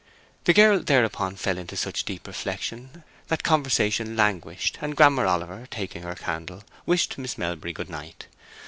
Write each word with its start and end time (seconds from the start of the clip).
The 0.45 0.53
girl 0.53 0.79
thereupon 0.79 1.35
fell 1.35 1.59
into 1.59 1.77
such 1.77 2.05
deep 2.05 2.25
reflection 2.25 3.03
that 3.27 3.43
conversation 3.43 4.15
languished, 4.17 4.79
and 4.81 4.95
Grammer 4.97 5.27
Oliver, 5.27 5.67
taking 5.69 6.01
her 6.01 6.15
candle, 6.15 6.63
wished 6.87 7.19
Miss 7.19 7.37
Melbury 7.37 7.71
good 7.71 7.87
night. 7.91 8.25